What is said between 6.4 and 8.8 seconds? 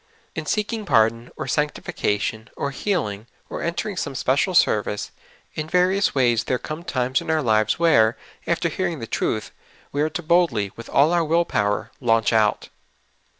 there come times in our lives w'here, after